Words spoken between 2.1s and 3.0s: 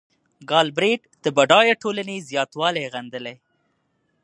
زیاتوالی